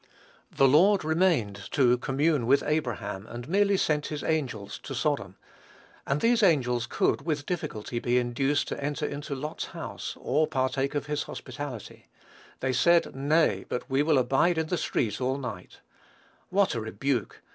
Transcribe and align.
The 0.51 0.67
Lord 0.67 1.03
remained 1.03 1.69
to 1.73 1.95
commune 1.95 2.47
with 2.47 2.63
Abraham, 2.65 3.27
and 3.27 3.47
merely 3.47 3.77
sent 3.77 4.07
his 4.07 4.23
angels 4.23 4.79
to 4.79 4.95
Sodom; 4.95 5.35
and 6.07 6.21
these 6.21 6.41
angels 6.41 6.87
could, 6.87 7.21
with 7.21 7.45
difficulty 7.45 7.99
be 7.99 8.17
induced 8.17 8.67
to 8.69 8.83
enter 8.83 9.05
into 9.05 9.35
Lot's 9.35 9.65
house, 9.65 10.17
or 10.19 10.47
partake 10.47 10.95
of 10.95 11.05
his 11.05 11.21
hospitality: 11.21 12.07
"they 12.61 12.73
said, 12.73 13.15
Nay, 13.15 13.63
but 13.69 13.87
we 13.91 14.01
will 14.01 14.17
abide 14.17 14.57
in 14.57 14.69
the 14.69 14.75
street 14.79 15.21
all 15.21 15.37
night." 15.37 15.81
What 16.49 16.73
a 16.73 16.81
rebuke! 16.81 17.43